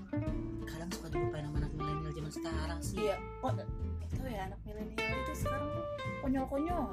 kadang 0.63 0.89
suka 0.91 1.08
dilupain 1.10 1.43
sama 1.43 1.58
anak 1.60 1.72
milenial 1.74 2.12
zaman 2.12 2.31
sekarang 2.31 2.79
sih 2.79 2.96
iya 3.00 3.15
oh 3.39 3.51
itu 3.51 4.22
ya 4.25 4.41
anak 4.48 4.60
milenial 4.63 4.96
itu 5.00 5.34
sekarang 5.38 5.69
konyol-konyol 6.19 6.88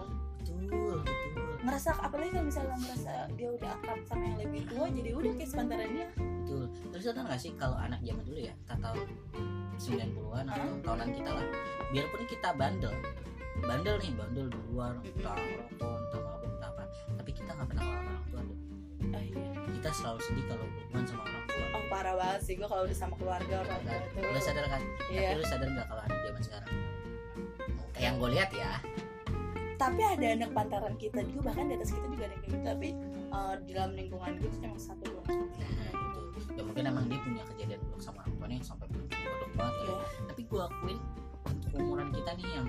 betul 0.55 1.03
betul. 1.03 1.55
Ngerasa 1.67 1.91
apalagi 1.99 2.31
kalau 2.31 2.47
misalnya 2.47 2.77
ngerasa 2.79 3.13
dia 3.35 3.49
udah 3.51 3.71
akrab 3.81 4.01
sama 4.07 4.25
yang 4.31 4.39
lebih 4.47 4.63
tua 4.71 4.87
jadi 4.87 5.11
udah 5.13 5.33
kayak 5.35 5.51
sepantaran 5.51 5.91
dia. 5.91 6.09
Betul. 6.15 6.65
Terus 6.95 7.05
sadar 7.05 7.25
gak 7.27 7.41
sih 7.43 7.53
kalau 7.59 7.77
anak 7.79 8.01
zaman 8.07 8.23
dulu 8.23 8.41
ya 8.41 8.55
kita 8.63 8.75
tahu 8.79 9.01
90-an 9.77 10.47
atau 10.49 10.69
tahunan 10.81 11.11
kita 11.13 11.31
lah 11.37 11.47
biarpun 11.93 12.23
kita 12.27 12.49
bandel 12.57 12.95
bandel 13.65 13.97
nih 14.01 14.13
bandel 14.17 14.47
di 14.49 14.61
luar 14.73 14.93
entah 15.01 15.37
rokok 15.37 15.97
entah 16.01 16.21
mabuk 16.21 16.51
entah 16.57 16.71
apa 16.73 16.85
tapi 17.21 17.31
kita 17.33 17.51
nggak 17.57 17.69
pernah 17.73 17.83
ngelawan 17.85 18.07
orang 18.09 18.25
tua 18.29 18.41
tuh 18.45 18.59
oh 19.13 19.23
iya. 19.23 19.49
Kita 19.77 19.91
selalu 19.93 20.21
sedih 20.25 20.45
kalau 20.49 20.65
berhubungan 20.67 21.05
sama 21.05 21.23
orang 21.29 21.45
tua. 21.47 21.67
Oh 21.77 21.85
parah 21.93 22.15
banget 22.17 22.41
sih 22.43 22.55
gue 22.57 22.69
kalau 22.69 22.83
udah 22.89 22.97
sama 22.97 23.15
keluarga 23.21 23.55
orang 23.63 23.81
tua 23.85 23.97
lo 24.25 24.41
sadar 24.41 24.67
kan 24.73 24.83
iya. 25.13 25.29
Tapi 25.33 25.37
lo 25.41 25.45
sadar 25.47 25.69
nggak 25.69 25.87
kalau 25.93 26.03
anak 26.09 26.19
zaman 26.25 26.43
sekarang? 26.43 26.71
Kayak 27.93 28.05
yang 28.05 28.17
gue 28.17 28.31
lihat 28.33 28.51
ya 28.53 28.73
tapi 29.77 30.01
ada 30.03 30.27
anak 30.37 30.51
pantaran 30.57 30.95
kita 30.97 31.21
juga 31.29 31.53
bahkan 31.53 31.69
di 31.69 31.75
atas 31.77 31.93
kita 31.93 32.07
juga 32.09 32.25
ada 32.29 32.37
kayak 32.41 32.53
gitu. 32.53 32.65
Tapi 32.65 32.89
uh, 33.33 33.55
di 33.63 33.71
dalam 33.77 33.93
lingkungan 33.93 34.31
gue 34.41 34.49
tuh 34.49 34.61
cuma 34.65 34.77
satu 34.81 35.05
doang. 35.09 35.49
Nah 35.53 36.07
gitu 36.37 36.53
ya 36.53 36.63
mungkin 36.65 36.85
emang 36.89 37.05
dia 37.09 37.21
punya 37.21 37.43
kejadian 37.53 37.81
buruk 37.89 38.03
sama 38.05 38.21
orang 38.25 38.35
tuanya 38.39 38.57
sampai 38.65 38.87
bodoh 38.93 39.09
banget 39.57 39.77
ya. 39.77 39.85
Iya. 39.89 39.97
tapi 40.29 40.43
gue 40.45 40.61
akuin 40.61 40.99
untuk 41.47 41.71
umuran 41.81 42.09
kita 42.13 42.31
nih 42.37 42.49
yang 42.55 42.69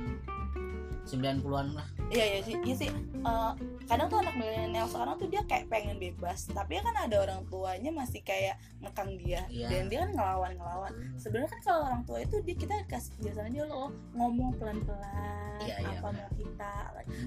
90-an 1.07 1.67
lah. 1.73 1.87
Iya 2.11 2.25
iya 2.27 2.39
sih 2.43 2.55
iya 2.67 2.75
sih. 2.75 2.91
Uh, 3.23 3.51
kadang 3.87 4.07
tuh 4.11 4.19
anak 4.19 4.35
milenial 4.35 4.87
sekarang 4.91 5.15
tuh 5.15 5.27
dia 5.31 5.41
kayak 5.47 5.71
pengen 5.71 5.97
bebas 5.97 6.47
tapi 6.51 6.79
kan 6.79 6.95
ada 6.95 7.23
orang 7.23 7.43
tuanya 7.47 7.91
masih 7.91 8.19
kayak 8.23 8.59
ngekang 8.83 9.15
dia 9.19 9.41
Iya. 9.47 9.67
dan 9.71 9.83
dia 9.87 9.99
kan 10.03 10.11
ngelawan 10.15 10.51
ngelawan 10.55 10.93
sebenarnya 11.19 11.49
kan 11.51 11.61
kalau 11.63 11.81
orang 11.87 12.01
tua 12.07 12.19
itu 12.23 12.35
dia 12.43 12.55
kita 12.55 12.73
kasih 12.87 13.11
penjelasan 13.19 13.51
aja 13.51 13.63
loh 13.67 13.89
ngomong 14.15 14.51
pelan 14.59 14.79
pelan 14.83 15.59
Iya, 15.63 15.75
iya, 15.81 15.97
apa 15.99 16.09
mau 16.13 16.29
kita 16.37 16.73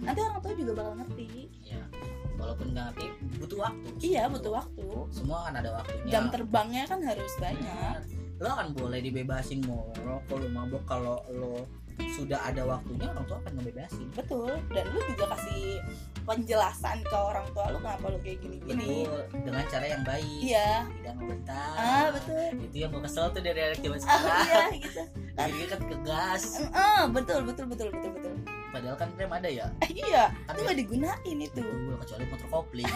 nanti 0.04 0.20
orang 0.22 0.40
tua 0.40 0.52
juga 0.54 0.72
bakal 0.76 0.94
ngerti. 1.02 1.28
Ya 1.66 1.82
walaupun 2.40 2.66
nggak 2.72 2.84
ngerti 2.92 3.06
butuh 3.36 3.58
waktu. 3.68 3.88
Iya 4.00 4.22
butuh 4.32 4.52
waktu. 4.56 4.88
Semua 5.12 5.38
kan 5.48 5.54
ada 5.60 5.70
waktunya. 5.76 6.08
Jam 6.08 6.24
terbangnya 6.32 6.82
kan 6.88 7.00
harus 7.04 7.32
banyak. 7.36 8.00
Benar. 8.00 8.18
lo 8.40 8.56
kan 8.56 8.72
boleh 8.72 9.04
dibebasin 9.04 9.60
mau 9.68 9.92
rokok 10.00 10.40
lu 10.40 10.48
mabok 10.48 10.80
kalau 10.88 11.20
lo 11.28 11.68
sudah 12.16 12.40
ada 12.44 12.62
waktunya 12.68 13.06
orang 13.08 13.24
tua 13.24 13.38
akan 13.40 13.52
ngebebasin. 13.60 14.08
Betul. 14.12 14.52
Dan 14.72 14.84
lu 14.92 15.00
juga 15.14 15.24
kasih 15.36 15.80
penjelasan 16.28 17.00
ke 17.02 17.16
orang 17.16 17.46
tua 17.56 17.64
lu 17.72 17.78
kenapa 17.80 18.06
lu 18.12 18.18
kayak 18.20 18.38
gini 18.44 18.56
gini 18.62 19.08
betul. 19.08 19.40
Dengan 19.46 19.64
cara 19.72 19.86
yang 19.88 20.02
baik. 20.04 20.40
Iya. 20.44 20.70
Tidak 20.86 21.14
membentak 21.16 21.74
ah 21.80 22.06
betul. 22.12 22.48
Itu 22.60 22.76
yang 22.76 22.90
gue 22.92 23.02
kesel 23.08 23.26
tuh 23.32 23.42
dari 23.42 23.60
anak 23.60 23.78
zaman 23.80 23.98
ah 23.98 24.02
sekarang. 24.04 24.40
iya 24.44 24.62
gitu. 24.76 25.02
Jadi 25.40 25.64
kan 25.66 25.80
kegas. 25.88 26.44
Ah 26.70 27.02
betul 27.08 27.40
betul 27.48 27.64
betul 27.68 27.88
betul 27.88 28.10
betul. 28.14 28.34
Padahal 28.70 28.96
kan 29.00 29.08
rem 29.18 29.32
ada 29.34 29.50
ya? 29.50 29.66
Eh, 29.82 29.90
iya 30.06 30.30
kan 30.46 30.54
itu 30.54 30.62
gak 30.68 30.78
digunain 30.78 31.38
itu. 31.40 31.62
Gue 31.64 31.96
kecuali 32.04 32.24
motor 32.28 32.48
kopling. 32.52 32.94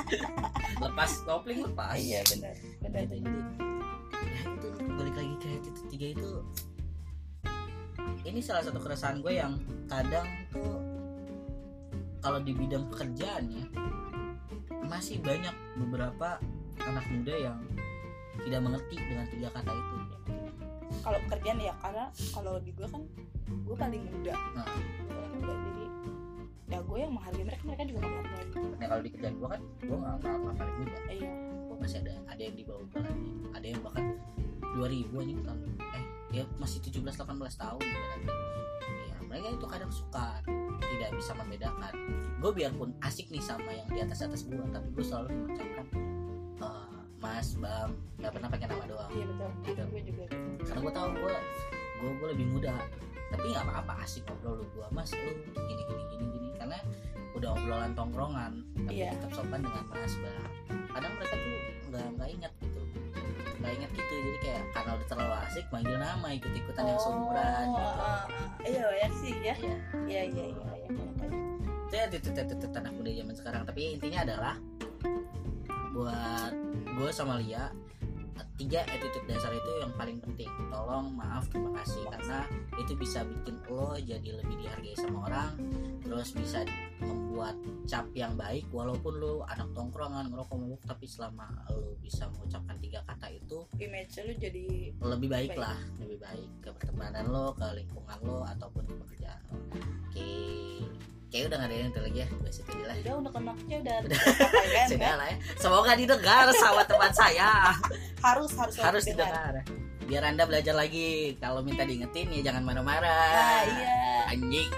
Lepas 0.84 1.10
kopling 1.24 1.60
lepas. 1.64 1.96
Iya 1.96 2.20
benar 2.30 2.54
benar. 2.84 3.02
Gitu 3.08 3.14
jadi 3.14 3.40
ya 4.24 4.40
itu 4.56 4.68
balik 4.94 5.14
lagi 5.18 5.34
ke 5.42 5.48
itu 5.58 5.70
tiga 5.90 6.06
itu 6.16 6.30
ini 8.24 8.40
salah 8.40 8.64
satu 8.64 8.80
keresahan 8.80 9.20
gue 9.20 9.36
yang 9.36 9.60
kadang 9.84 10.24
tuh 10.48 10.80
kalau 12.24 12.40
di 12.40 12.56
bidang 12.56 12.88
pekerjaan 12.88 13.52
ya 13.52 13.64
masih 14.88 15.20
banyak 15.20 15.52
beberapa 15.76 16.40
anak 16.80 17.04
muda 17.12 17.34
yang 17.36 17.58
tidak 18.48 18.60
mengerti 18.64 18.96
dengan 18.96 19.26
tiga 19.28 19.48
kata 19.52 19.72
itu. 19.72 19.96
Kalau 21.04 21.18
pekerjaan 21.28 21.58
ya 21.60 21.74
karena 21.80 22.04
kalau 22.32 22.56
di 22.64 22.72
gue 22.72 22.88
kan 22.88 23.02
gue 23.44 23.76
paling 23.76 24.02
muda. 24.08 24.34
Nah. 24.56 24.66
Paling 25.08 25.32
muda 25.36 25.52
jadi 25.52 25.84
ya 26.72 26.78
gue 26.80 26.98
yang 26.98 27.12
menghargai 27.12 27.44
mereka 27.44 27.62
mereka 27.68 27.82
juga 27.84 27.98
menghargai. 28.08 28.44
Nah 28.56 28.86
kalau 28.88 29.02
di 29.04 29.10
kerjaan 29.12 29.34
gue 29.36 29.48
kan 29.52 29.60
gue 29.84 29.96
nggak 30.00 30.14
nggak 30.24 30.34
nggak 30.40 30.54
paling 30.56 30.76
muda. 30.80 30.96
Eh, 31.12 31.16
iya. 31.20 31.32
Gue 31.68 31.76
masih 31.76 31.98
ada 32.00 32.12
ada 32.24 32.40
yang 32.40 32.56
di 32.56 32.64
bawah 32.64 32.84
gue 32.88 33.00
lagi 33.04 33.30
ada 33.52 33.66
yang 33.68 33.80
bahkan 33.84 34.04
2000 34.74 35.20
anjing 35.20 35.40
tahun 35.44 35.60
dia 36.34 36.42
masih 36.58 36.82
17 36.82 36.98
18 37.14 37.30
tahun 37.62 37.78
berarti 37.78 38.26
ya 39.06 39.16
mereka 39.22 39.46
itu 39.54 39.66
kadang 39.70 39.92
suka 39.94 40.42
tidak 40.82 41.10
bisa 41.14 41.32
membedakan. 41.34 41.94
Gue 42.42 42.50
biarpun 42.50 42.90
asik 43.06 43.30
nih 43.30 43.38
sama 43.40 43.70
yang 43.70 43.88
di 43.88 43.98
atas 44.02 44.26
atas 44.26 44.42
gue 44.42 44.58
tapi 44.74 44.88
gue 44.90 45.04
selalu 45.06 45.28
mengucapkan 45.30 45.86
eh, 46.60 46.86
mas 47.22 47.48
bang 47.56 47.90
nggak 48.18 48.32
pernah 48.34 48.48
pakai 48.50 48.66
nama 48.66 48.84
doang. 48.84 49.10
Iya 49.14 49.24
betul. 49.30 49.50
Gitu. 49.62 49.82
gue 49.86 50.02
juga 50.10 50.22
gitu. 50.26 50.64
Karena 50.66 50.80
gue 50.82 50.92
tahu 50.92 51.08
gue 51.14 51.34
gue 52.02 52.10
gue 52.18 52.28
lebih 52.34 52.46
muda. 52.50 52.74
Tapi 53.30 53.44
nggak 53.54 53.64
apa-apa 53.70 53.92
asik 54.02 54.22
ngobrol 54.26 54.58
lu 54.58 54.66
gue 54.74 54.86
mas 54.90 55.10
lu 55.14 55.30
gini 55.54 55.82
gini 55.86 56.02
gini 56.10 56.24
gini. 56.34 56.48
Karena 56.58 56.78
udah 57.34 57.50
obrolan 57.54 57.92
tongkrongan 57.94 58.52
tapi 58.86 59.02
Iya. 59.02 59.14
tetap 59.14 59.30
sopan 59.38 59.62
dengan 59.62 59.84
mas 59.86 60.14
bang. 60.18 60.46
Kadang 60.90 61.12
mereka 61.14 61.34
tuh 61.38 61.58
nggak 61.94 62.06
nggak 62.18 62.28
ingat 62.34 62.52
nggak 63.64 63.74
ingat 63.80 63.90
gitu. 63.96 64.12
Jadi 64.14 64.38
kayak 64.44 64.62
karena 64.76 64.90
udah 65.00 65.08
terlalu 65.08 65.34
asik 65.48 65.66
manggil 65.72 65.96
nama 65.96 66.28
ikut 66.36 66.52
ikutan 66.52 66.84
yang 66.84 67.00
seumuran 67.00 67.64
Oh, 67.64 67.72
gitu. 67.72 67.88
ah. 68.04 68.24
iya 68.68 68.82
banyak 68.84 69.12
sih 69.16 69.32
ya. 69.40 69.54
Iya. 69.56 69.76
iya 70.04 70.22
iya 70.28 70.44
iya 70.52 70.72
iya 70.76 70.88
itu 71.94 72.02
ya 72.02 72.10
titik 72.10 72.34
titik 72.34 72.74
anak 72.74 72.92
muda 72.92 73.10
zaman 73.14 73.34
sekarang. 73.38 73.62
Tapi 73.64 73.80
intinya 73.96 74.20
adalah 74.26 74.54
buat 75.94 76.52
gue 76.84 77.10
sama 77.14 77.38
Lia 77.38 77.70
tiga 78.54 78.86
attitude 78.86 79.26
dasar 79.30 79.50
itu 79.54 79.70
yang 79.78 79.94
paling 79.94 80.18
penting. 80.18 80.50
Tolong 80.70 81.14
maaf 81.14 81.46
terima 81.50 81.70
kasih. 81.78 82.02
Karena 82.10 82.46
itu 82.82 82.98
bisa 82.98 83.22
bikin 83.22 83.62
lo 83.70 83.94
jadi 83.98 84.42
lebih 84.42 84.58
dihargai 84.58 84.94
sama 84.98 85.30
orang 85.30 85.54
terus 86.02 86.34
bisa 86.36 86.62
membuat 87.02 87.56
cap 87.88 88.06
yang 88.14 88.34
baik 88.38 88.66
walaupun 88.70 89.18
lo 89.18 89.42
anak 89.50 89.70
tongkrongan 89.74 90.30
ngerokok 90.30 90.56
mabuk 90.58 90.82
tapi 90.86 91.06
selama 91.08 91.46
lo 91.72 91.96
bisa 91.98 92.28
image 93.84 94.12
lu 94.24 94.32
jadi 94.40 94.66
lebih 94.98 95.28
baik 95.28 95.50
Baik. 95.54 95.62
lah 95.62 95.78
lebih 96.00 96.18
baik 96.20 96.48
ke 96.64 96.70
pertemanan 96.74 97.24
lo 97.28 97.52
ke 97.54 97.66
lingkungan 97.76 98.18
lo 98.24 98.38
ataupun 98.48 98.82
ke 98.88 98.94
pekerjaan 99.04 99.40
lo. 99.52 99.56
Oke. 100.08 100.32
Kayak 101.34 101.50
udah 101.50 101.58
gak 101.58 101.66
ada 101.66 101.74
yang 101.74 101.90
lagi 101.98 102.18
ya 102.22 102.26
aja 102.30 102.84
lah. 102.86 102.94
Udah 102.94 103.14
udah 103.18 103.32
kenaknya 103.34 103.76
udah 103.82 103.96
Udah. 104.06 104.10
tersampaikan, 104.22 104.70
kan? 104.70 104.86
sudah 104.86 105.12
lah 105.18 105.26
ya. 105.26 105.36
Semoga 105.58 105.92
didengar 105.98 106.46
sama 106.54 106.82
teman 106.86 107.12
saya. 107.12 107.50
Harus 108.22 108.50
harus 108.54 108.74
harus 108.78 109.04
didengar. 109.04 109.50
didengar. 109.58 109.82
Biar 110.04 110.22
anda 110.30 110.44
belajar 110.46 110.74
lagi. 110.76 111.34
Kalau 111.42 111.60
minta 111.64 111.82
diingetin 111.82 112.30
ya 112.30 112.52
jangan 112.52 112.62
marah-marah. 112.62 113.32
Nah 113.34 113.62
iya. 113.66 113.96
Anjing. 114.30 114.70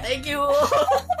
Thank 0.00 0.24
you 0.30 0.40